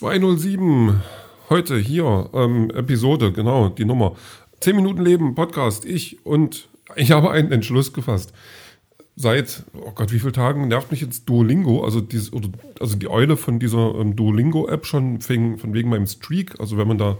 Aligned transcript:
207. 0.00 1.02
Heute 1.50 1.76
hier, 1.76 2.30
ähm, 2.32 2.70
Episode, 2.70 3.32
genau, 3.32 3.68
die 3.68 3.84
Nummer. 3.84 4.16
10 4.60 4.74
Minuten 4.74 5.02
Leben, 5.02 5.34
Podcast, 5.34 5.84
ich 5.84 6.24
und 6.24 6.70
ich 6.96 7.10
habe 7.10 7.30
einen 7.30 7.52
Entschluss 7.52 7.92
gefasst. 7.92 8.32
Seit, 9.14 9.64
oh 9.74 9.92
Gott, 9.94 10.10
wie 10.10 10.18
viele 10.18 10.32
Tagen 10.32 10.68
nervt 10.68 10.90
mich 10.90 11.02
jetzt 11.02 11.28
Duolingo, 11.28 11.84
also, 11.84 12.00
dieses, 12.00 12.32
also 12.80 12.96
die 12.96 13.10
Eule 13.10 13.36
von 13.36 13.58
dieser 13.58 13.94
ähm, 13.96 14.16
Duolingo-App 14.16 14.86
schon 14.86 15.20
fing, 15.20 15.58
von 15.58 15.74
wegen 15.74 15.90
meinem 15.90 16.06
Streak. 16.06 16.58
Also 16.58 16.78
wenn 16.78 16.88
man 16.88 16.96
da 16.96 17.18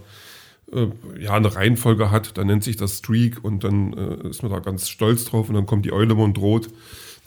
äh, 0.72 0.88
ja 1.20 1.34
eine 1.34 1.54
Reihenfolge 1.54 2.10
hat, 2.10 2.36
dann 2.38 2.46
nennt 2.46 2.64
sich 2.64 2.76
das 2.76 2.98
Streak 2.98 3.42
und 3.42 3.64
dann 3.64 3.92
äh, 3.92 4.28
ist 4.28 4.42
man 4.42 4.52
da 4.52 4.58
ganz 4.58 4.88
stolz 4.88 5.24
drauf 5.24 5.48
und 5.48 5.54
dann 5.54 5.66
kommt 5.66 5.84
die 5.84 5.92
Eule 5.92 6.14
und 6.14 6.36
droht 6.36 6.68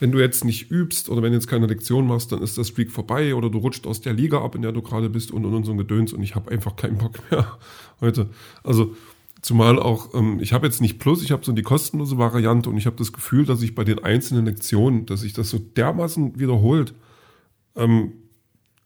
wenn 0.04 0.12
du 0.12 0.20
jetzt 0.20 0.44
nicht 0.44 0.70
übst 0.70 1.08
oder 1.08 1.22
wenn 1.22 1.32
du 1.32 1.38
jetzt 1.38 1.48
keine 1.48 1.66
Lektion 1.66 2.08
machst, 2.08 2.32
dann 2.34 2.42
ist 2.42 2.58
das 2.58 2.68
Streak 2.68 2.92
vorbei 2.92 3.36
oder 3.36 3.50
du 3.50 3.60
rutscht 3.60 3.88
aus 3.88 4.02
der 4.02 4.12
Liga 4.12 4.44
ab, 4.44 4.54
in 4.54 4.62
der 4.62 4.74
du 4.74 4.82
gerade 4.82 5.10
bist 5.10 5.32
und 5.32 5.46
und, 5.46 5.54
und 5.54 5.64
so 5.64 5.72
ein 5.72 5.78
Gedöns 5.78 6.12
und 6.12 6.22
ich 6.22 6.36
habe 6.36 6.52
einfach 6.52 6.76
keinen 6.76 6.98
Bock 6.98 7.20
mehr 7.32 7.58
heute. 8.02 8.30
Also 8.64 8.98
zumal 9.42 9.80
auch, 9.80 10.14
ähm, 10.14 10.40
ich 10.42 10.52
habe 10.52 10.66
jetzt 10.66 10.82
nicht 10.82 11.00
Plus, 11.00 11.24
ich 11.24 11.32
habe 11.32 11.46
so 11.46 11.54
die 11.54 11.62
kostenlose 11.62 12.18
Variante 12.18 12.70
und 12.70 12.76
ich 12.76 12.86
habe 12.86 12.98
das 12.98 13.14
Gefühl, 13.14 13.46
dass 13.46 13.62
ich 13.62 13.76
bei 13.76 13.86
den 13.86 14.04
einzelnen 14.04 14.46
Lektionen, 14.46 15.06
dass 15.06 15.22
sich 15.22 15.32
das 15.32 15.50
so 15.50 15.58
dermaßen 15.58 16.38
wiederholt, 16.38 16.94
ähm, 17.78 18.12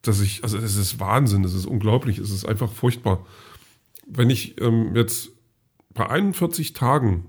dass 0.03 0.21
ich, 0.21 0.43
also 0.43 0.59
es 0.59 0.75
ist 0.75 0.99
Wahnsinn, 0.99 1.43
es 1.43 1.55
ist 1.55 1.65
unglaublich, 1.65 2.19
es 2.19 2.29
ist 2.29 2.45
einfach 2.45 2.71
furchtbar. 2.71 3.25
Wenn 4.07 4.29
ich 4.29 4.59
ähm, 4.61 4.95
jetzt 4.95 5.31
bei 5.93 6.09
41 6.09 6.73
Tagen 6.73 7.25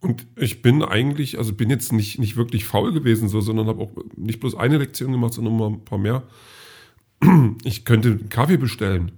und 0.00 0.26
ich 0.36 0.62
bin 0.62 0.82
eigentlich, 0.82 1.38
also 1.38 1.52
bin 1.52 1.68
jetzt 1.70 1.92
nicht, 1.92 2.18
nicht 2.18 2.36
wirklich 2.36 2.64
faul 2.64 2.92
gewesen, 2.92 3.28
so, 3.28 3.40
sondern 3.40 3.66
habe 3.68 3.82
auch 3.82 3.92
nicht 4.16 4.40
bloß 4.40 4.54
eine 4.54 4.78
Lektion 4.78 5.12
gemacht, 5.12 5.34
sondern 5.34 5.56
mal 5.56 5.68
ein 5.68 5.84
paar 5.84 5.98
mehr. 5.98 6.22
Ich 7.64 7.84
könnte 7.84 8.08
einen 8.08 8.30
Kaffee 8.30 8.56
bestellen. 8.56 9.12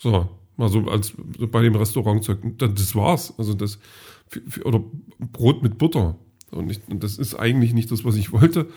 So, 0.00 0.30
mal 0.56 0.70
so 0.70 0.80
als 0.88 1.12
so 1.38 1.46
bei 1.46 1.62
dem 1.62 1.74
Restaurantzeug. 1.74 2.38
Das 2.56 2.94
war's. 2.94 3.34
Also 3.36 3.52
das, 3.52 3.78
oder 4.64 4.82
Brot 5.18 5.62
mit 5.62 5.76
Butter. 5.76 6.16
Und, 6.50 6.70
ich, 6.70 6.80
und 6.88 7.02
das 7.02 7.18
ist 7.18 7.34
eigentlich 7.34 7.74
nicht 7.74 7.90
das, 7.90 8.04
was 8.04 8.16
ich 8.16 8.32
wollte. 8.32 8.68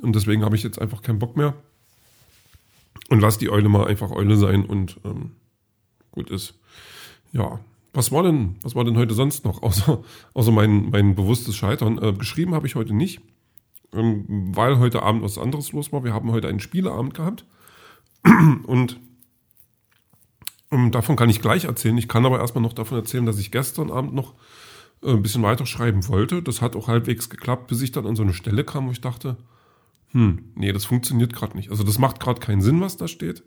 Und 0.00 0.16
deswegen 0.16 0.44
habe 0.44 0.56
ich 0.56 0.62
jetzt 0.62 0.80
einfach 0.80 1.02
keinen 1.02 1.18
Bock 1.18 1.36
mehr. 1.36 1.54
Und 3.10 3.20
lass 3.20 3.36
die 3.36 3.50
Eule 3.50 3.68
mal 3.68 3.86
einfach 3.86 4.10
Eule 4.10 4.36
sein 4.36 4.64
und 4.64 4.96
ähm, 5.04 5.32
gut 6.12 6.30
ist. 6.30 6.54
Ja, 7.32 7.60
was 7.92 8.12
war 8.12 8.22
denn, 8.22 8.56
was 8.62 8.74
war 8.74 8.84
denn 8.84 8.96
heute 8.96 9.14
sonst 9.14 9.44
noch, 9.44 9.62
außer, 9.62 10.02
außer 10.34 10.52
mein, 10.52 10.90
mein 10.90 11.14
bewusstes 11.14 11.56
Scheitern? 11.56 11.98
Äh, 11.98 12.12
geschrieben 12.12 12.54
habe 12.54 12.66
ich 12.66 12.74
heute 12.74 12.94
nicht, 12.94 13.20
ähm, 13.92 14.24
weil 14.54 14.78
heute 14.78 15.02
Abend 15.02 15.22
was 15.22 15.38
anderes 15.38 15.72
los 15.72 15.92
war. 15.92 16.04
Wir 16.04 16.14
haben 16.14 16.30
heute 16.30 16.48
einen 16.48 16.60
Spieleabend 16.60 17.14
gehabt 17.14 17.44
und 18.66 19.00
ähm, 20.70 20.90
davon 20.90 21.16
kann 21.16 21.30
ich 21.30 21.40
gleich 21.40 21.64
erzählen. 21.64 21.98
Ich 21.98 22.08
kann 22.08 22.26
aber 22.26 22.38
erstmal 22.38 22.62
noch 22.62 22.72
davon 22.72 22.98
erzählen, 22.98 23.26
dass 23.26 23.38
ich 23.38 23.50
gestern 23.50 23.90
Abend 23.90 24.14
noch 24.14 24.34
äh, 25.02 25.10
ein 25.10 25.22
bisschen 25.22 25.42
weiter 25.42 25.66
schreiben 25.66 26.06
wollte. 26.08 26.42
Das 26.42 26.62
hat 26.62 26.76
auch 26.76 26.88
halbwegs 26.88 27.28
geklappt, 27.28 27.66
bis 27.66 27.82
ich 27.82 27.92
dann 27.92 28.06
an 28.06 28.16
so 28.16 28.22
eine 28.22 28.34
Stelle 28.34 28.64
kam, 28.64 28.86
wo 28.86 28.92
ich 28.92 29.00
dachte, 29.00 29.36
hm, 30.12 30.52
nee, 30.54 30.72
das 30.72 30.84
funktioniert 30.84 31.32
gerade 31.32 31.56
nicht. 31.56 31.70
Also 31.70 31.84
das 31.84 31.98
macht 31.98 32.20
gerade 32.20 32.40
keinen 32.40 32.60
Sinn, 32.60 32.80
was 32.80 32.96
da 32.96 33.08
steht. 33.08 33.42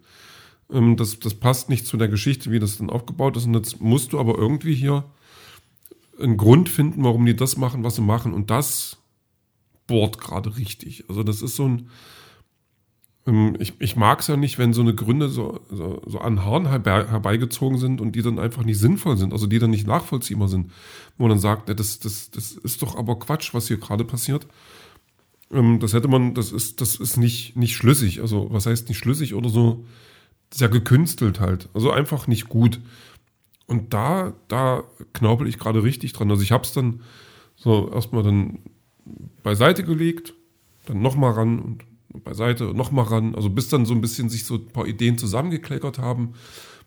Ähm, 0.72 0.98
das, 0.98 1.20
das 1.20 1.36
passt 1.36 1.70
nicht 1.70 1.86
zu 1.86 1.98
der 1.98 2.08
Geschichte, 2.08 2.52
wie 2.52 2.60
das 2.60 2.78
dann 2.78 2.90
aufgebaut 2.90 3.38
ist. 3.38 3.46
Und 3.46 3.54
jetzt 3.56 3.82
musst 3.82 4.14
du 4.14 4.20
aber 4.20 4.38
irgendwie 4.38 4.76
hier 4.76 5.06
einen 6.20 6.38
Grund 6.38 6.70
finden, 6.70 7.04
warum 7.04 7.26
die 7.26 7.36
das 7.36 7.58
machen, 7.58 7.84
was 7.84 7.96
sie 7.96 8.02
machen. 8.02 8.34
Und 8.34 8.50
das 8.50 8.98
bohrt 9.88 10.20
gerade 10.20 10.58
richtig. 10.58 11.06
Also 11.10 11.24
das 11.24 11.42
ist 11.42 11.56
so 11.56 11.68
ein, 11.68 11.90
ähm, 13.26 13.56
ich, 13.60 13.74
ich 13.80 13.96
mag 13.96 14.20
es 14.20 14.28
ja 14.28 14.38
nicht, 14.38 14.58
wenn 14.60 14.74
so 14.74 14.82
eine 14.82 14.96
Gründe 14.96 15.30
so, 15.30 15.62
so, 15.70 16.02
so 16.06 16.20
an 16.20 16.44
Haaren 16.44 16.68
herbeigezogen 16.68 17.78
sind 17.78 18.02
und 18.02 18.16
die 18.16 18.22
dann 18.22 18.40
einfach 18.40 18.64
nicht 18.64 18.80
sinnvoll 18.80 19.18
sind, 19.18 19.34
also 19.34 19.48
die 19.48 19.60
dann 19.60 19.70
nicht 19.70 19.88
nachvollziehbar 19.88 20.48
sind, 20.48 20.72
wo 21.18 21.24
man 21.24 21.32
dann 21.32 21.40
sagt, 21.40 21.70
das, 21.70 22.00
das, 22.00 22.32
das 22.32 22.54
ist 22.54 22.82
doch 22.82 22.98
aber 22.98 23.20
Quatsch, 23.20 23.54
was 23.54 23.68
hier 23.68 23.78
gerade 23.78 24.04
passiert. 24.04 24.48
Ähm, 25.52 25.80
das 25.80 25.94
hätte 25.94 26.08
man, 26.08 26.34
das 26.34 26.52
ist, 26.52 26.82
das 26.82 26.96
ist 26.96 27.18
nicht, 27.18 27.56
nicht 27.56 27.76
schlüssig. 27.76 28.22
Also 28.22 28.48
was 28.52 28.66
heißt 28.66 28.90
nicht 28.90 28.98
schlüssig 28.98 29.34
oder 29.34 29.50
so? 29.50 29.86
Sehr 30.54 30.70
gekünstelt 30.70 31.40
halt. 31.40 31.70
Also 31.74 31.92
einfach 31.92 32.28
nicht 32.28 32.50
gut. 32.50 32.80
Und 33.66 33.94
da, 33.94 34.34
da 34.48 34.84
knaubel 35.14 35.48
ich 35.48 35.58
gerade 35.58 35.84
richtig 35.84 36.14
dran. 36.14 36.30
Also 36.30 36.44
ich 36.44 36.52
habe 36.52 36.64
es 36.64 36.74
dann 36.74 37.02
so 37.56 37.90
erstmal 37.92 38.24
dann 38.24 38.60
beiseite 39.42 39.84
gelegt, 39.84 40.34
dann 40.86 41.02
nochmal 41.02 41.32
ran 41.32 41.60
und 41.60 42.24
beiseite 42.24 42.66
nochmal 42.74 43.06
ran. 43.06 43.36
Also 43.36 43.50
bis 43.50 43.70
dann 43.70 43.86
so 43.86 43.94
ein 43.94 44.02
bisschen 44.02 44.30
sich 44.30 44.46
so 44.46 44.56
ein 44.56 44.68
paar 44.68 44.86
Ideen 44.86 45.18
zusammengekleckert 45.18 45.98
haben. 45.98 46.34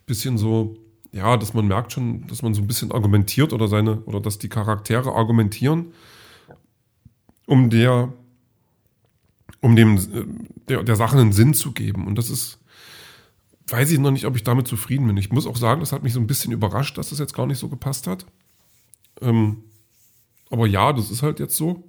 Bisschen 0.07 0.39
so, 0.39 0.77
ja, 1.13 1.37
dass 1.37 1.55
man 1.55 1.67
merkt 1.67 1.93
schon, 1.93 2.27
dass 2.29 2.43
man 2.43 2.55
so 2.55 2.63
ein 2.63 2.67
bisschen 2.69 2.93
argumentiert 2.93 3.53
oder 3.53 3.69
seine, 3.69 4.03
oder 4.03 4.21
dass 4.21 4.39
die 4.39 4.49
Charaktere 4.49 5.13
argumentieren, 5.13 5.87
um 7.47 7.71
der, 7.71 8.13
um 9.61 9.75
dem, 9.75 10.47
der, 10.69 10.85
der 10.85 10.97
Sache 10.97 11.19
einen 11.19 11.33
Sinn 11.33 11.55
zu 11.55 11.73
geben. 11.73 12.07
Und 12.07 12.17
das 12.17 12.31
ist, 12.31 12.61
weiß 13.69 13.91
ich 13.91 13.99
noch 13.99 14.11
nicht, 14.11 14.27
ob 14.27 14.37
ich 14.37 14.45
damit 14.45 14.69
zufrieden 14.69 15.07
bin. 15.07 15.17
Ich 15.17 15.31
muss 15.31 15.47
auch 15.47 15.57
sagen, 15.57 15.81
das 15.81 15.93
hat 15.93 16.03
mich 16.03 16.13
so 16.13 16.21
ein 16.21 16.27
bisschen 16.27 16.53
überrascht, 16.53 16.99
dass 16.99 17.11
das 17.11 17.19
jetzt 17.19 17.35
gar 17.35 17.47
nicht 17.47 17.59
so 17.59 17.69
gepasst 17.69 18.07
hat. 18.07 18.27
Ähm, 19.21 19.65
aber 20.51 20.67
ja, 20.67 20.93
das 20.93 21.11
ist 21.11 21.23
halt 21.23 21.41
jetzt 21.41 21.57
so. 21.57 21.85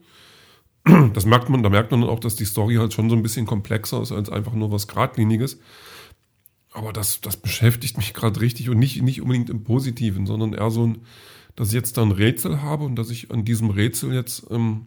Das 1.13 1.25
merkt 1.25 1.49
man, 1.49 1.63
da 1.63 1.69
merkt 1.69 1.91
man 1.91 2.03
auch, 2.03 2.19
dass 2.19 2.35
die 2.35 2.45
Story 2.45 2.75
halt 2.75 2.93
schon 2.93 3.09
so 3.09 3.15
ein 3.15 3.21
bisschen 3.21 3.45
komplexer 3.45 4.01
ist 4.01 4.11
als 4.11 4.29
einfach 4.29 4.53
nur 4.53 4.71
was 4.71 4.87
Gradliniges. 4.87 5.59
Aber 6.71 6.93
das, 6.93 7.21
das 7.21 7.37
beschäftigt 7.37 7.97
mich 7.97 8.13
gerade 8.13 8.39
richtig 8.39 8.69
und 8.69 8.79
nicht, 8.79 9.01
nicht 9.01 9.21
unbedingt 9.21 9.49
im 9.49 9.63
Positiven, 9.63 10.25
sondern 10.25 10.53
eher 10.53 10.69
so 10.69 10.87
ein, 10.87 10.99
dass 11.55 11.69
ich 11.69 11.73
jetzt 11.73 11.97
da 11.97 12.03
ein 12.03 12.11
Rätsel 12.11 12.61
habe 12.61 12.85
und 12.85 12.95
dass 12.95 13.09
ich 13.09 13.31
an 13.31 13.43
diesem 13.43 13.69
Rätsel 13.69 14.13
jetzt 14.13 14.45
ähm, 14.49 14.85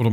oder 0.00 0.10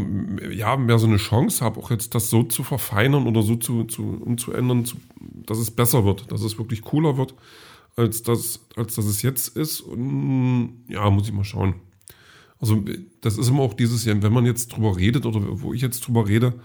ja, 0.52 0.75
mehr 0.75 1.00
so 1.00 1.08
eine 1.08 1.16
Chance 1.16 1.64
habe, 1.64 1.80
auch 1.80 1.92
jetzt 1.92 2.14
das 2.14 2.30
so 2.30 2.44
zu 2.44 2.64
verfeinern 2.64 3.25
oder 3.25 3.42
so 3.42 3.56
zu, 3.56 3.86
zu 3.86 4.03
umzuändern, 4.03 4.84
zu, 4.84 4.98
dass 5.46 5.59
es 5.59 5.72
besser 5.72 6.03
wird, 6.03 6.30
dass 6.30 6.42
es 6.42 6.58
wirklich 6.58 6.81
cooler 6.81 7.18
wird, 7.18 7.34
als 7.96 8.22
das, 8.22 8.59
als 8.75 8.96
das 8.96 9.06
es 9.06 9.22
jetzt 9.22 9.56
ist. 9.56 9.80
Und 9.80 10.84
ja, 10.90 11.09
muss 11.09 11.28
ich 11.28 11.34
mal 11.34 11.46
schauen. 11.46 11.75
Also, 12.59 12.84
das 13.22 13.38
ist 13.38 13.48
immer 13.48 13.62
auch 13.62 13.75
dieses 13.75 14.03
Jahr, 14.03 14.22
wenn 14.22 14.34
man 14.34 14.46
jetzt 14.46 14.74
drüber 14.74 14.98
redet 14.98 15.25
oder 15.25 15.40
wo 15.62 15.74
ich 15.74 15.81
jetzt 15.81 16.06
drüber 16.06 16.28
rede, 16.28 16.59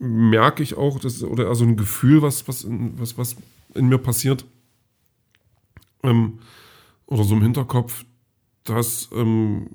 merke 0.00 0.64
ich 0.64 0.76
auch, 0.76 0.98
dass, 0.98 1.22
oder 1.22 1.46
also 1.46 1.64
ein 1.64 1.76
Gefühl, 1.76 2.22
was, 2.22 2.48
was, 2.48 2.64
in, 2.64 2.98
was, 2.98 3.18
was 3.18 3.36
in 3.74 3.88
mir 3.88 3.98
passiert, 3.98 4.44
ähm, 6.02 6.40
oder 7.06 7.22
so 7.22 7.36
im 7.36 7.42
Hinterkopf, 7.42 8.04
dass 8.64 9.10
ähm, 9.14 9.68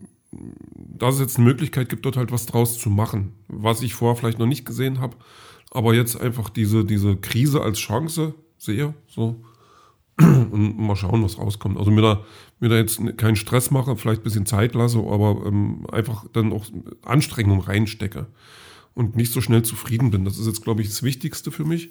dass 0.75 1.15
es 1.15 1.21
jetzt 1.21 1.37
eine 1.37 1.45
Möglichkeit 1.45 1.89
gibt, 1.89 2.05
dort 2.05 2.17
halt 2.17 2.31
was 2.31 2.45
draus 2.45 2.77
zu 2.77 2.89
machen, 2.89 3.33
was 3.47 3.81
ich 3.81 3.93
vorher 3.93 4.15
vielleicht 4.15 4.39
noch 4.39 4.45
nicht 4.45 4.65
gesehen 4.65 4.99
habe, 4.99 5.17
aber 5.71 5.93
jetzt 5.93 6.19
einfach 6.19 6.49
diese, 6.49 6.85
diese 6.85 7.15
Krise 7.17 7.61
als 7.61 7.79
Chance 7.79 8.33
sehe, 8.57 8.93
so. 9.07 9.43
Und 10.17 10.77
mal 10.77 10.95
schauen, 10.95 11.23
was 11.23 11.37
rauskommt. 11.37 11.77
Also 11.77 11.91
mir 11.91 12.01
da, 12.01 12.23
mir 12.61 12.69
da 12.69 12.77
jetzt 12.77 13.01
keinen 13.17 13.35
Stress 13.35 13.69
mache, 13.69 13.97
vielleicht 13.97 14.21
ein 14.21 14.23
bisschen 14.23 14.45
Zeit 14.45 14.73
lasse, 14.73 14.99
aber 14.99 15.45
ähm, 15.45 15.85
einfach 15.91 16.25
dann 16.31 16.53
auch 16.53 16.65
Anstrengung 17.03 17.59
reinstecke 17.59 18.27
und 18.93 19.17
nicht 19.17 19.33
so 19.33 19.41
schnell 19.41 19.63
zufrieden 19.63 20.11
bin. 20.11 20.23
Das 20.23 20.37
ist 20.37 20.47
jetzt, 20.47 20.63
glaube 20.63 20.81
ich, 20.81 20.87
das 20.87 21.03
Wichtigste 21.03 21.51
für 21.51 21.65
mich, 21.65 21.89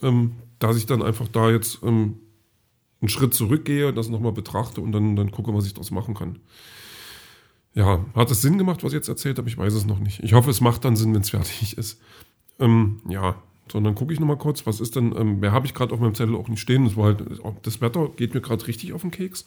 ähm, 0.00 0.34
dass 0.60 0.76
ich 0.76 0.86
dann 0.86 1.02
einfach 1.02 1.26
da 1.26 1.50
jetzt 1.50 1.80
ähm, 1.82 2.20
einen 3.00 3.08
Schritt 3.08 3.34
zurückgehe, 3.34 3.92
das 3.92 4.08
nochmal 4.08 4.32
betrachte 4.32 4.80
und 4.80 4.92
dann, 4.92 5.16
dann 5.16 5.30
gucke, 5.30 5.52
was 5.54 5.66
ich 5.66 5.74
daraus 5.74 5.90
machen 5.90 6.14
kann. 6.14 6.38
Ja, 7.78 8.04
hat 8.16 8.28
es 8.32 8.42
Sinn 8.42 8.58
gemacht, 8.58 8.82
was 8.82 8.90
ich 8.90 8.96
jetzt 8.96 9.08
erzählt 9.08 9.38
habe? 9.38 9.48
Ich 9.48 9.56
weiß 9.56 9.72
es 9.72 9.86
noch 9.86 10.00
nicht. 10.00 10.18
Ich 10.24 10.32
hoffe, 10.32 10.50
es 10.50 10.60
macht 10.60 10.84
dann 10.84 10.96
Sinn, 10.96 11.14
wenn 11.14 11.20
es 11.20 11.30
fertig 11.30 11.78
ist. 11.78 12.00
Ähm, 12.58 13.00
ja, 13.08 13.40
so, 13.70 13.78
dann 13.80 13.94
gucke 13.94 14.12
ich 14.12 14.18
nochmal 14.18 14.36
kurz, 14.36 14.66
was 14.66 14.80
ist 14.80 14.96
denn, 14.96 15.14
ähm, 15.16 15.36
wer 15.40 15.52
habe 15.52 15.64
ich 15.64 15.74
gerade 15.74 15.94
auf 15.94 16.00
meinem 16.00 16.16
Zettel 16.16 16.34
auch 16.34 16.48
nicht 16.48 16.60
stehen? 16.60 16.86
Das 16.86 16.96
war 16.96 17.04
halt, 17.04 17.22
das 17.62 17.80
Wetter 17.80 18.08
geht 18.16 18.34
mir 18.34 18.40
gerade 18.40 18.66
richtig 18.66 18.94
auf 18.94 19.02
den 19.02 19.12
Keks. 19.12 19.46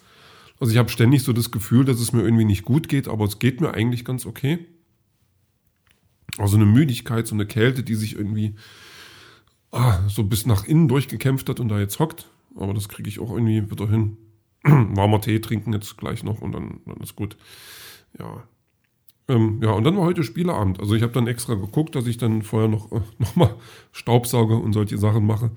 Also 0.61 0.71
ich 0.71 0.77
habe 0.77 0.87
ständig 0.87 1.23
so 1.23 1.33
das 1.33 1.51
Gefühl, 1.51 1.83
dass 1.83 1.99
es 1.99 2.13
mir 2.13 2.21
irgendwie 2.21 2.45
nicht 2.45 2.63
gut 2.63 2.87
geht, 2.87 3.09
aber 3.09 3.25
es 3.25 3.37
geht 3.37 3.59
mir 3.59 3.73
eigentlich 3.73 4.05
ganz 4.05 4.25
okay. 4.25 4.65
Also 6.37 6.55
eine 6.55 6.65
Müdigkeit, 6.65 7.27
so 7.27 7.35
eine 7.35 7.45
Kälte, 7.45 7.83
die 7.83 7.95
sich 7.95 8.15
irgendwie 8.15 8.55
ah, 9.73 10.07
so 10.07 10.23
bis 10.23 10.45
nach 10.45 10.63
innen 10.63 10.87
durchgekämpft 10.87 11.49
hat 11.49 11.59
und 11.59 11.67
da 11.67 11.81
jetzt 11.81 11.99
hockt. 11.99 12.29
Aber 12.55 12.73
das 12.73 12.87
kriege 12.87 13.09
ich 13.09 13.19
auch 13.19 13.31
irgendwie 13.31 13.69
wieder 13.69 13.89
hin. 13.89 14.15
Warmer 14.63 15.19
Tee 15.19 15.41
trinken 15.41 15.73
jetzt 15.73 15.97
gleich 15.97 16.23
noch 16.23 16.41
und 16.41 16.53
dann, 16.53 16.79
dann 16.85 17.01
ist 17.01 17.17
gut 17.17 17.35
ja. 18.19 18.43
Ähm, 19.27 19.61
ja, 19.63 19.71
und 19.71 19.83
dann 19.83 19.95
war 19.97 20.03
heute 20.03 20.23
Spieleabend. 20.23 20.79
Also 20.79 20.95
ich 20.95 21.03
habe 21.03 21.13
dann 21.13 21.27
extra 21.27 21.53
geguckt, 21.53 21.95
dass 21.95 22.07
ich 22.07 22.17
dann 22.17 22.41
vorher 22.41 22.67
noch, 22.67 22.91
äh, 22.91 23.01
noch 23.19 23.35
mal 23.35 23.55
Staubsauge 23.91 24.55
und 24.55 24.73
solche 24.73 24.97
Sachen 24.97 25.25
mache 25.25 25.51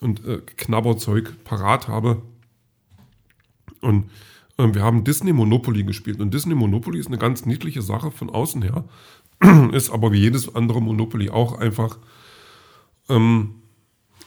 und 0.00 0.24
äh, 0.26 0.38
Knabberzeug 0.56 1.44
parat 1.44 1.88
habe. 1.88 2.22
Und 3.80 4.10
äh, 4.58 4.74
wir 4.74 4.82
haben 4.82 5.04
Disney 5.04 5.32
Monopoly 5.32 5.84
gespielt. 5.84 6.20
Und 6.20 6.32
Disney 6.32 6.54
Monopoly 6.54 6.98
ist 6.98 7.08
eine 7.08 7.18
ganz 7.18 7.46
niedliche 7.46 7.82
Sache 7.82 8.10
von 8.10 8.30
außen 8.30 8.62
her. 8.62 8.84
ist 9.72 9.90
aber 9.90 10.12
wie 10.12 10.20
jedes 10.20 10.54
andere 10.54 10.82
Monopoly 10.82 11.30
auch 11.30 11.58
einfach 11.58 11.98
ähm, 13.08 13.56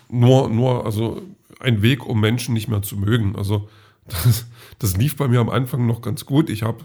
nur, 0.09 0.49
nur, 0.49 0.85
also 0.85 1.21
ein 1.59 1.81
Weg, 1.81 2.05
um 2.05 2.19
Menschen 2.19 2.53
nicht 2.53 2.67
mehr 2.67 2.81
zu 2.81 2.97
mögen. 2.97 3.35
Also 3.35 3.69
das, 4.07 4.47
das 4.79 4.97
lief 4.97 5.15
bei 5.15 5.27
mir 5.27 5.39
am 5.39 5.49
Anfang 5.49 5.85
noch 5.87 6.01
ganz 6.01 6.25
gut. 6.25 6.49
Ich 6.49 6.63
habe 6.63 6.83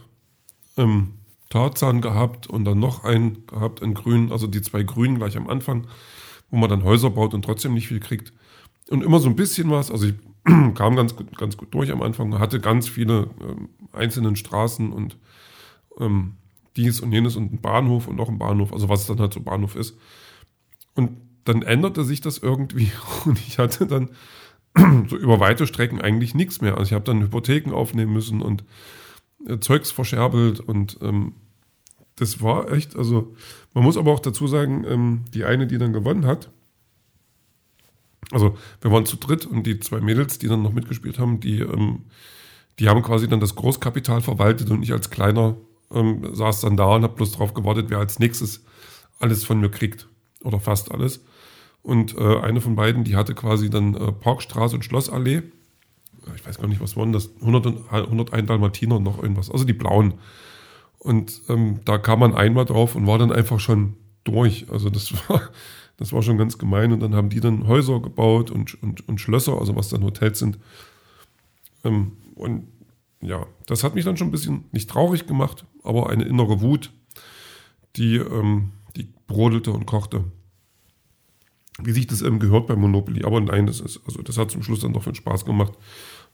ähm, 0.78 1.14
Tarzan 1.50 2.00
gehabt 2.00 2.46
und 2.46 2.64
dann 2.64 2.78
noch 2.78 3.04
einen 3.04 3.46
gehabt, 3.46 3.82
einen 3.82 3.94
grünen, 3.94 4.32
also 4.32 4.46
die 4.46 4.62
zwei 4.62 4.82
grünen 4.82 5.16
gleich 5.16 5.36
am 5.36 5.48
Anfang, 5.48 5.86
wo 6.50 6.56
man 6.56 6.70
dann 6.70 6.84
Häuser 6.84 7.10
baut 7.10 7.34
und 7.34 7.44
trotzdem 7.44 7.75
nicht 7.75 7.88
viel 7.88 8.00
kriegt. 8.00 8.32
Und 8.90 9.02
immer 9.02 9.19
so 9.19 9.28
ein 9.28 9.36
bisschen 9.36 9.70
was, 9.70 9.90
also 9.90 10.06
ich 10.06 10.14
kam 10.75 10.96
ganz 10.96 11.16
gut, 11.16 11.36
ganz 11.36 11.56
gut 11.56 11.72
durch 11.75 11.90
am 11.90 12.02
Anfang, 12.02 12.38
hatte 12.38 12.60
ganz 12.60 12.88
viele 12.88 13.30
ähm, 13.40 13.69
einzelne 13.92 14.34
Straßen 14.36 14.92
und 14.92 15.16
ähm, 15.98 16.36
dies 16.76 17.00
und 17.00 17.12
jenes 17.12 17.36
und 17.36 17.48
einen 17.48 17.60
Bahnhof 17.60 18.06
und 18.08 18.16
noch 18.16 18.28
einen 18.28 18.38
Bahnhof, 18.38 18.72
also 18.72 18.88
was 18.88 19.06
dann 19.06 19.20
halt 19.20 19.32
so 19.32 19.40
Bahnhof 19.40 19.74
ist. 19.74 19.96
Und 20.94 21.10
dann 21.44 21.62
änderte 21.62 22.04
sich 22.04 22.20
das 22.20 22.38
irgendwie 22.38 22.92
und 23.24 23.38
ich 23.38 23.58
hatte 23.58 23.86
dann 23.86 24.10
so 25.08 25.16
über 25.16 25.40
weite 25.40 25.66
Strecken 25.66 26.00
eigentlich 26.00 26.34
nichts 26.34 26.60
mehr. 26.60 26.76
Also 26.76 26.90
ich 26.90 26.92
habe 26.92 27.04
dann 27.04 27.22
Hypotheken 27.22 27.72
aufnehmen 27.72 28.12
müssen 28.12 28.42
und 28.42 28.64
Zeugs 29.61 29.90
verscherbelt 29.90 30.61
und 30.61 30.99
ähm, 31.02 31.35
das 32.17 32.43
war 32.43 32.73
echt, 32.73 32.96
also 32.96 33.35
man 33.75 33.85
muss 33.85 33.96
aber 33.96 34.12
auch 34.12 34.20
dazu 34.20 34.46
sagen, 34.46 34.85
ähm, 34.88 35.25
die 35.32 35.44
eine, 35.44 35.67
die 35.67 35.79
dann 35.79 35.93
gewonnen 35.93 36.26
hat, 36.26 36.50
also 38.31 38.56
wir 38.81 38.93
waren 38.93 39.06
zu 39.06 39.17
dritt 39.17 39.46
und 39.46 39.64
die 39.64 39.81
zwei 39.81 40.00
Mädels, 40.00 40.38
die 40.38 40.49
dann 40.49 40.62
noch 40.62 40.73
mitgespielt 40.73 41.19
haben, 41.19 41.40
die, 41.40 41.61
ähm, 41.61 42.05
die 42.79 42.88
haben 42.88 43.02
quasi 43.02 43.29
dann 43.29 43.40
das 43.40 43.55
Großkapital 43.55 44.20
verwaltet 44.20 44.70
und 44.70 44.82
ich 44.82 44.93
als 44.93 45.11
Kleiner 45.11 45.56
ähm, 45.91 46.34
saß 46.34 46.61
dann 46.61 46.76
da 46.76 46.94
und 46.94 47.02
habe 47.02 47.14
bloß 47.14 47.32
drauf 47.32 47.55
gewartet, 47.55 47.87
wer 47.88 47.99
als 47.99 48.19
nächstes 48.19 48.64
alles 49.19 49.44
von 49.44 49.61
mir 49.61 49.70
kriegt. 49.70 50.08
Oder 50.44 50.61
fast 50.61 50.93
alles. 50.93 51.25
Und 51.82 52.17
äh, 52.17 52.38
eine 52.41 52.61
von 52.61 52.76
beiden, 52.76 53.05
die 53.05 53.17
hatte 53.17 53.34
quasi 53.34 53.70
dann 53.70 53.94
äh, 53.94 54.12
Parkstraße 54.12 54.76
und 54.76 54.84
Schlossallee. 54.84 55.43
Ich 56.35 56.47
weiß 56.47 56.59
gar 56.59 56.69
nicht, 56.69 56.81
was 56.81 56.97
waren 56.97 57.12
das? 57.12 57.31
100, 57.41 57.91
101 57.91 58.47
Dalmatiner 58.47 58.97
und 58.97 59.03
noch 59.03 59.23
irgendwas. 59.23 59.50
Also 59.50 59.65
die 59.65 59.73
blauen. 59.73 60.15
Und 60.99 61.43
ähm, 61.49 61.81
da 61.85 61.99
kam 61.99 62.20
man 62.20 62.35
einmal 62.35 62.65
drauf 62.65 62.97
und 62.97 63.06
war 63.06 63.19
dann 63.19 63.32
einfach 63.32 63.61
schon 63.61 63.94
durch. 64.25 64.67
Also 64.70 64.91
das 64.91 65.12
war, 65.29 65.43
das 65.97 66.12
war 66.12 66.23
schon 66.23 66.38
ganz 66.38 66.59
gemein. 66.59 66.93
Und 66.93 67.00
dann 67.00 67.15
haben 67.15 67.31
die 67.31 67.41
dann 67.41 67.67
Häuser 67.67 68.00
gebaut 68.00 68.50
und, 68.50 68.81
und, 68.82 69.09
und 69.09 69.20
Schlösser, 69.20 69.59
also 69.59 69.76
was 69.76 69.88
dann 69.88 70.05
Hotels 70.05 70.38
sind. 70.38 70.59
Ähm, 71.85 72.12
und 72.35 72.69
ja, 73.20 73.47
das 73.67 73.85
hat 73.85 73.94
mich 73.94 74.05
dann 74.05 74.17
schon 74.17 74.29
ein 74.29 74.32
bisschen 74.32 74.65
nicht 74.73 74.91
traurig 74.91 75.26
gemacht, 75.26 75.65
aber 75.82 76.09
eine 76.09 76.25
innere 76.25 76.61
Wut, 76.61 76.93
die, 77.97 78.17
ähm, 78.17 78.70
die 78.97 79.09
brodelte 79.26 79.73
und 79.73 79.87
kochte 79.87 80.25
wie 81.82 81.92
sich 81.92 82.06
das 82.06 82.22
eben 82.22 82.38
gehört 82.38 82.66
bei 82.66 82.76
Monopoly. 82.76 83.25
Aber 83.25 83.40
nein, 83.40 83.66
das 83.66 83.80
ist, 83.80 84.00
also 84.04 84.22
das 84.22 84.36
hat 84.36 84.50
zum 84.50 84.62
Schluss 84.62 84.80
dann 84.80 84.92
doch 84.92 85.04
viel 85.04 85.14
Spaß 85.14 85.44
gemacht. 85.44 85.72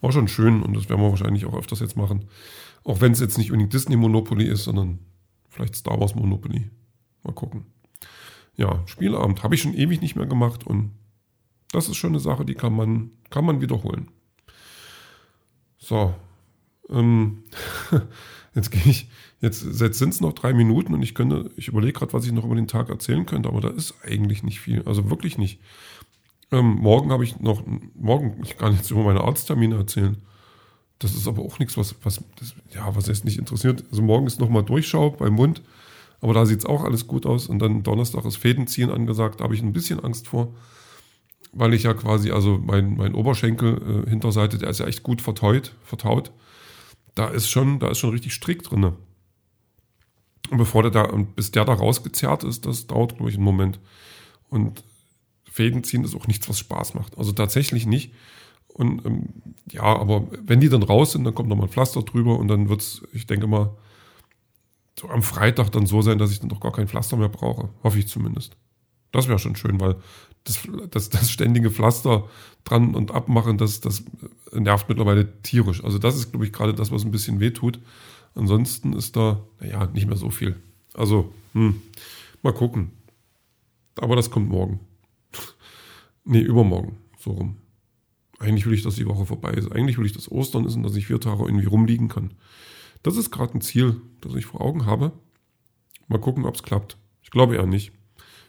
War 0.01 0.13
schon 0.13 0.29
schön 0.29 0.63
und 0.63 0.75
das 0.75 0.89
werden 0.89 1.03
wir 1.03 1.11
wahrscheinlich 1.11 1.45
auch 1.47 1.55
öfters 1.55 1.81
jetzt 1.81 1.97
machen. 1.97 2.27
Auch 2.83 3.01
wenn 3.01 3.13
es 3.13 3.21
jetzt 3.21 3.39
nicht 3.39 3.51
unbedingt 3.51 3.73
Disney 3.73 3.97
Monopoly 3.97 4.47
ist, 4.47 4.65
sondern 4.65 4.99
vielleicht 5.49 5.77
Star 5.77 6.01
Wars 6.01 6.15
Monopoly. 6.15 6.71
Mal 7.23 7.33
gucken. 7.33 7.67
Ja, 8.57 8.83
Spielabend 8.87 9.43
habe 9.43 9.55
ich 9.55 9.63
schon 9.63 9.75
ewig 9.75 10.01
nicht 10.01 10.17
mehr 10.17 10.27
gemacht 10.27 10.67
und 10.67 10.93
das 11.73 11.89
ist 11.89 11.97
schon 11.97 12.11
eine 12.11 12.21
Sache, 12.21 12.45
die 12.45 12.55
kann 12.55 12.75
man, 12.75 13.11
kann 13.31 13.45
man 13.45 13.61
wiederholen. 13.61 14.11
So. 15.77 16.15
Ähm, 16.89 17.45
jetzt 18.55 18.71
gehe 18.71 18.83
ich, 18.85 19.09
Jetzt, 19.45 19.79
jetzt 19.79 19.99
sind 19.99 20.15
es 20.15 20.23
noch 20.23 20.33
drei 20.33 20.55
Minuten 20.55 20.95
und 20.95 21.03
ich 21.03 21.15
könnte, 21.15 21.51
ich 21.57 21.69
überlege 21.69 21.93
gerade, 21.93 22.15
was 22.15 22.25
ich 22.25 22.33
noch 22.33 22.47
über 22.47 22.55
den 22.55 22.67
Tag 22.67 22.89
erzählen 22.89 23.27
könnte, 23.27 23.51
aber 23.51 23.61
da 23.61 23.69
ist 23.69 23.95
eigentlich 24.03 24.43
nicht 24.43 24.59
viel. 24.59 24.81
Also 24.87 25.11
wirklich 25.11 25.37
nicht. 25.37 25.61
Ähm, 26.51 26.77
morgen 26.77 27.13
habe 27.13 27.25
ich 27.25 27.39
noch, 27.41 27.63
morgen, 27.95 28.41
ich 28.43 28.57
kann 28.57 28.75
jetzt 28.75 28.91
über 28.91 29.05
meine 29.05 29.21
Arzttermine 29.21 29.77
erzählen. 29.77 30.17
Das 30.99 31.15
ist 31.15 31.29
aber 31.29 31.43
auch 31.43 31.59
nichts, 31.59 31.77
was, 31.77 31.95
was, 32.05 32.25
das, 32.37 32.55
ja, 32.75 32.97
was 32.97 33.07
jetzt 33.07 33.27
nicht 33.27 33.39
interessiert. 33.39 33.85
Also 33.91 34.01
morgen 34.01 34.27
ist 34.27 34.41
nochmal 34.41 34.63
Durchschau 34.63 35.11
beim 35.11 35.35
Mund, 35.35 35.61
aber 36.23 36.33
da 36.33 36.47
sieht 36.47 36.61
es 36.61 36.67
auch 36.67 36.83
alles 36.83 37.07
gut 37.07 37.27
aus. 37.27 37.47
Und 37.47 37.59
dann 37.59 37.83
Donnerstag 37.83 38.25
ist 38.25 38.37
Fädenziehen 38.37 38.91
angesagt, 38.91 39.41
da 39.41 39.45
habe 39.45 39.55
ich 39.55 39.61
ein 39.61 39.75
bisschen 39.75 40.01
Angst 40.01 40.29
vor, 40.29 40.55
weil 41.53 41.75
ich 41.75 41.83
ja 41.83 41.93
quasi, 41.93 42.31
also 42.31 42.59
mein, 42.65 42.97
mein 42.97 43.15
Oberschenkel, 43.15 44.05
äh, 44.07 44.09
Hinterseite, 44.09 44.57
der 44.57 44.71
ist 44.71 44.81
ja 44.81 44.87
echt 44.87 45.03
gut 45.03 45.21
vertaut, 45.21 45.75
vertaut. 45.85 46.33
Da 47.15 47.29
ist 47.29 47.49
schon, 47.49 47.79
da 47.79 47.91
ist 47.91 47.99
schon 47.99 48.11
richtig 48.11 48.35
Strick 48.35 48.63
drin. 48.63 48.93
Und 50.51 50.59
bevor 50.59 50.83
der 50.83 50.91
da, 50.91 51.03
und 51.05 51.37
bis 51.37 51.51
der 51.51 51.65
da 51.65 51.73
rausgezerrt 51.73 52.45
ist, 52.45 52.67
das 52.67 52.87
dauert, 52.87 53.17
glaube 53.17 53.31
ich, 53.31 53.37
einen 53.37 53.45
Moment. 53.45 53.81
Und 54.49 54.85
Fäden 55.51 55.85
ziehen 55.85 56.05
ist 56.05 56.15
auch 56.15 56.27
nichts, 56.27 56.49
was 56.49 56.59
Spaß 56.59 56.95
macht. 56.95 57.17
Also 57.17 57.33
tatsächlich 57.33 57.87
nicht. 57.87 58.13
Und 58.69 59.07
ähm, 59.07 59.29
ja, 59.71 59.83
aber 59.83 60.27
wenn 60.43 60.61
die 60.61 60.69
dann 60.69 60.83
raus 60.83 61.13
sind, 61.13 61.25
dann 61.25 61.35
kommt 61.35 61.49
nochmal 61.49 61.69
ein 61.69 61.73
Pflaster 61.73 62.03
drüber 62.03 62.39
und 62.39 62.49
dann 62.49 62.69
wird's, 62.69 63.03
ich 63.13 63.27
denke 63.27 63.47
mal, 63.47 63.77
so 64.99 65.09
am 65.09 65.23
Freitag 65.23 65.71
dann 65.71 65.87
so 65.87 66.03
sein, 66.03 66.19
dass 66.19 66.33
ich 66.33 66.41
dann 66.41 66.49
doch 66.49 66.61
gar 66.61 66.73
kein 66.73 66.89
Pflaster 66.89 67.17
mehr 67.17 67.29
brauche. 67.29 67.69
Hoffe 67.83 67.99
ich 67.99 68.09
zumindest. 68.09 68.57
Das 69.13 69.29
wäre 69.29 69.39
schon 69.39 69.55
schön, 69.55 69.81
weil 69.81 69.97
das, 70.43 70.67
das, 70.91 71.09
das 71.09 71.31
ständige 71.31 71.71
Pflaster 71.71 72.29
dran 72.65 72.95
und 72.97 73.13
abmachen, 73.13 73.59
das, 73.59 73.81
das 73.81 74.03
nervt 74.55 74.89
mittlerweile 74.89 75.41
tierisch. 75.43 75.83
Also 75.83 75.99
das 75.99 76.17
ist, 76.17 76.31
glaube 76.31 76.47
ich, 76.47 76.53
gerade 76.53 76.75
das, 76.75 76.91
was 76.91 77.05
ein 77.05 77.11
bisschen 77.11 77.41
weh 77.41 77.51
tut. 77.51 77.81
Ansonsten 78.35 78.93
ist 78.93 79.17
da, 79.17 79.45
naja, 79.61 79.87
nicht 79.87 80.07
mehr 80.07 80.17
so 80.17 80.31
viel. 80.31 80.57
Also, 80.95 81.33
hm, 81.53 81.81
mal 82.43 82.53
gucken. 82.53 82.93
Aber 83.97 84.17
das 84.17 84.31
kommt 84.31 84.49
morgen. 84.49 84.81
nee, 86.25 86.41
übermorgen, 86.41 86.97
so 87.19 87.33
rum. 87.33 87.57
Eigentlich 88.41 88.67
will 88.67 88.75
ich, 88.75 88.83
dass 88.83 88.97
die 88.97 89.07
Woche 89.07 89.27
vorbei 89.27 89.53
ist. 89.53 89.71
Eigentlich 89.71 89.99
will 89.99 90.07
ich, 90.07 90.13
dass 90.13 90.31
Ostern 90.31 90.65
ist 90.65 90.75
und 90.75 90.83
dass 90.83 90.97
ich 90.97 91.07
vier 91.07 91.21
Tage 91.21 91.45
irgendwie 91.45 91.67
rumliegen 91.67 92.09
kann. 92.09 92.33
Das 93.03 93.17
ist 93.17 93.31
gerade 93.31 93.55
ein 93.55 93.61
Ziel, 93.61 94.01
das 94.21 94.35
ich 94.35 94.47
vor 94.47 94.61
Augen 94.61 94.87
habe. 94.87 95.13
Mal 96.09 96.19
gucken, 96.19 96.45
ob 96.45 96.57
es 96.57 96.63
klappt. 96.63 96.97
Ich 97.23 97.31
glaube 97.31 97.55
eher 97.55 97.67
nicht. 97.67 97.93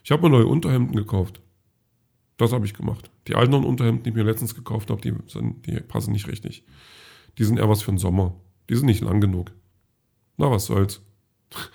Ich 0.04 0.12
habe 0.12 0.24
mir 0.24 0.30
neue 0.30 0.48
Unterhemden 0.48 0.96
gekauft. 0.96 1.42
Das 2.38 2.52
habe 2.52 2.66
ich 2.66 2.74
gemacht. 2.74 3.10
Die 3.28 3.36
alten 3.36 3.54
Unterhemden, 3.54 4.04
die 4.04 4.10
ich 4.10 4.16
mir 4.16 4.24
letztens 4.24 4.56
gekauft 4.56 4.90
habe, 4.90 5.02
die, 5.02 5.14
sind, 5.28 5.66
die 5.66 5.80
passen 5.80 6.12
nicht 6.12 6.28
richtig. 6.28 6.66
Die 7.38 7.44
sind 7.44 7.58
eher 7.58 7.70
was 7.70 7.82
für 7.82 7.92
den 7.92 7.98
Sommer. 7.98 8.36
Die 8.70 8.76
sind 8.76 8.88
nicht 8.88 9.02
lang 9.02 9.22
genug. 9.22 9.52
Na, 10.38 10.52
was 10.52 10.66
soll's. 10.66 11.02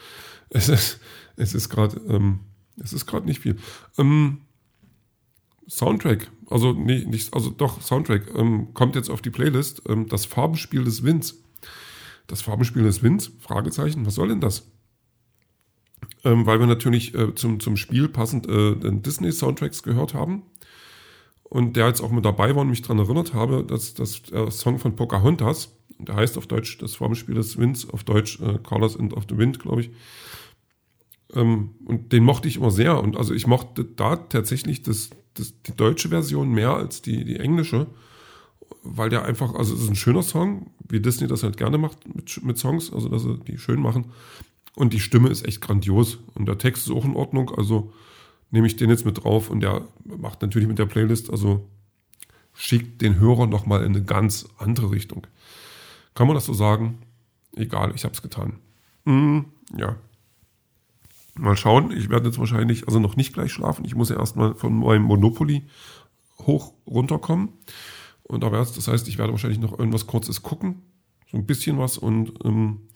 Es 0.53 0.69
ist, 0.69 0.99
es 1.37 1.55
ist 1.55 1.69
gerade, 1.69 2.01
ähm, 2.09 2.41
es 2.77 2.93
ist 2.93 3.07
gerade 3.07 3.25
nicht 3.25 3.39
viel. 3.39 3.57
Ähm, 3.97 4.41
Soundtrack, 5.69 6.29
also 6.49 6.73
nee, 6.73 7.05
nicht, 7.05 7.33
also 7.33 7.51
doch, 7.51 7.81
Soundtrack, 7.81 8.35
ähm, 8.35 8.75
kommt 8.75 8.97
jetzt 8.97 9.11
auf 9.11 9.23
die 9.23 9.31
Playlist. 9.31 9.83
Ähm, 9.89 10.09
das 10.09 10.25
Farbenspiel 10.25 10.83
des 10.83 11.05
Winds. 11.05 11.37
Das 12.27 12.43
Farbenspiel 12.43 12.83
des 12.83 13.05
Winds? 13.05 13.31
Fragezeichen, 13.39 14.05
was 14.07 14.17
soll 14.17 14.27
denn 14.27 14.41
das? 14.41 14.69
Ähm, 16.23 16.45
weil 16.45 16.61
wir 16.61 16.67
natürlich 16.67 17.15
äh, 17.15 17.35
zum, 17.35 17.61
zum 17.61 17.77
Spiel 17.77 18.09
passend 18.09 18.47
äh, 18.47 18.77
den 18.77 19.03
Disney-Soundtracks 19.03 19.83
gehört 19.83 20.15
haben. 20.15 20.43
Und 21.43 21.77
der 21.77 21.89
jetzt 21.89 22.01
auch 22.01 22.11
mit 22.11 22.25
dabei 22.25 22.55
war 22.55 22.63
und 22.63 22.71
mich 22.71 22.83
daran 22.83 22.99
erinnert 22.99 23.35
habe, 23.35 23.65
dass 23.65 23.95
das 23.95 24.31
äh, 24.31 24.51
Song 24.51 24.79
von 24.79 24.95
Pocahontas 24.95 25.71
der 26.07 26.17
heißt 26.17 26.39
auf 26.39 26.47
Deutsch 26.47 26.79
das 26.79 26.95
Formspiel 26.95 27.35
des 27.35 27.59
Winds, 27.59 27.89
auf 27.89 28.05
Deutsch 28.05 28.41
äh, 28.41 28.59
Colors 28.63 28.97
End 28.97 29.15
of 29.15 29.25
the 29.29 29.37
Wind, 29.37 29.59
glaube 29.59 29.83
ich. 29.83 29.91
Ähm, 31.35 31.71
und 31.85 32.13
den 32.13 32.25
mochte 32.25 32.49
ich 32.49 32.57
immer 32.57 32.71
sehr. 32.71 33.03
Und 33.03 33.17
also 33.17 33.35
ich 33.35 33.47
mochte 33.47 33.85
da 33.85 34.17
tatsächlich 34.17 34.83
das, 34.83 35.11
das, 35.35 35.55
die 35.63 35.77
deutsche 35.77 36.09
Version 36.09 36.53
mehr 36.53 36.75
als 36.75 37.03
die, 37.03 37.25
die 37.25 37.37
englische, 37.37 37.87
weil 38.83 39.11
der 39.11 39.25
einfach, 39.25 39.55
also 39.55 39.75
es 39.75 39.83
ist 39.83 39.89
ein 39.89 39.97
schöner 39.97 40.23
Song, 40.23 40.71
wie 40.89 41.01
Disney 41.01 41.27
das 41.27 41.43
halt 41.43 41.57
gerne 41.57 41.79
macht 41.79 42.15
mit, 42.15 42.43
mit 42.43 42.59
Songs, 42.59 42.93
also 42.93 43.09
dass 43.09 43.23
sie 43.23 43.39
die 43.47 43.59
schön 43.59 43.81
machen. 43.81 44.07
Und 44.77 44.93
die 44.93 45.01
Stimme 45.01 45.29
ist 45.29 45.47
echt 45.47 45.61
grandios. 45.61 46.19
Und 46.35 46.47
der 46.47 46.59
Text 46.59 46.87
ist 46.87 46.93
auch 46.93 47.05
in 47.05 47.17
Ordnung, 47.17 47.51
also 47.57 47.93
nehme 48.51 48.67
ich 48.67 48.77
den 48.77 48.91
jetzt 48.91 49.05
mit 49.05 49.23
drauf 49.23 49.51
und 49.51 49.61
der 49.61 49.87
macht 50.05 50.43
natürlich 50.43 50.69
mit 50.69 50.79
der 50.79 50.87
Playlist, 50.87 51.31
also 51.31 51.69
schickt 52.53 53.01
den 53.01 53.19
Hörer 53.19 53.47
nochmal 53.47 53.85
in 53.85 53.95
eine 53.95 54.05
ganz 54.05 54.49
andere 54.59 54.91
Richtung. 54.91 55.27
Kann 56.15 56.27
man 56.27 56.35
das 56.35 56.47
so 56.47 56.53
sagen? 56.53 56.99
Egal, 57.57 57.93
ich 57.95 58.05
habe 58.05 58.15
es 58.15 58.23
getan. 58.23 58.59
Mm, 59.05 59.41
ja. 59.77 59.97
Mal 61.35 61.57
schauen. 61.57 61.93
Ich 61.93 62.11
werde 62.11 62.27
jetzt 62.27 62.39
wahrscheinlich, 62.39 62.87
also 62.87 62.99
noch 62.99 63.17
nicht 63.17 63.33
gleich 63.33 63.53
schlafen. 63.53 63.85
Ich 63.85 63.95
muss 63.95 64.11
ja 64.11 64.19
erstmal 64.19 64.55
von 64.55 64.79
meinem 64.79 65.05
Monopoly 65.05 65.65
hoch 66.41 66.75
runterkommen. 66.87 67.51
Und 68.25 68.45
aber 68.45 68.59
erst, 68.59 68.77
das 68.77 68.89
heißt, 68.89 69.09
ich 69.09 69.19
werde 69.19 69.33
wahrscheinlich 69.33 69.61
noch 69.61 69.79
irgendwas 69.79 70.07
Kurzes 70.07 70.43
gucken. 70.43 70.83
So 71.31 71.39
ein 71.39 71.47
bisschen 71.47 71.79
was 71.79 71.99
und 71.99 72.45
ähm, 72.45 72.89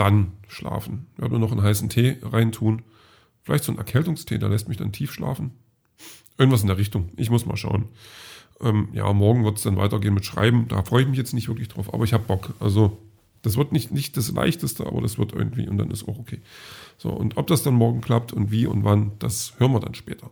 dann 0.00 0.32
schlafen. 0.48 1.06
Ich 1.14 1.20
werde 1.20 1.34
mir 1.34 1.40
noch 1.40 1.52
einen 1.52 1.62
heißen 1.62 1.90
Tee 1.90 2.16
reintun. 2.22 2.82
Vielleicht 3.42 3.64
so 3.64 3.72
ein 3.72 3.78
Erkältungstee, 3.78 4.38
der 4.38 4.48
lässt 4.48 4.68
mich 4.68 4.78
dann 4.78 4.92
tief 4.92 5.12
schlafen. 5.12 5.52
Irgendwas 6.38 6.62
in 6.62 6.68
der 6.68 6.78
Richtung. 6.78 7.10
Ich 7.16 7.30
muss 7.30 7.46
mal 7.46 7.56
schauen. 7.56 7.88
Ähm, 8.60 8.88
ja, 8.92 9.12
morgen 9.12 9.44
wird 9.44 9.58
es 9.58 9.62
dann 9.62 9.76
weitergehen 9.76 10.14
mit 10.14 10.24
Schreiben. 10.24 10.68
Da 10.68 10.82
freue 10.82 11.02
ich 11.02 11.08
mich 11.08 11.18
jetzt 11.18 11.34
nicht 11.34 11.48
wirklich 11.48 11.68
drauf, 11.68 11.92
aber 11.92 12.04
ich 12.04 12.14
habe 12.14 12.24
Bock. 12.24 12.54
Also, 12.60 12.98
das 13.42 13.56
wird 13.56 13.72
nicht, 13.72 13.90
nicht 13.90 14.16
das 14.16 14.32
Leichteste, 14.32 14.86
aber 14.86 15.00
das 15.00 15.18
wird 15.18 15.32
irgendwie 15.32 15.68
und 15.68 15.78
dann 15.78 15.90
ist 15.90 16.08
auch 16.08 16.18
okay. 16.18 16.40
So, 16.98 17.10
und 17.10 17.36
ob 17.36 17.46
das 17.46 17.62
dann 17.62 17.74
morgen 17.74 18.00
klappt 18.00 18.32
und 18.32 18.50
wie 18.50 18.66
und 18.66 18.84
wann, 18.84 19.12
das 19.18 19.54
hören 19.58 19.72
wir 19.72 19.80
dann 19.80 19.94
später. 19.94 20.30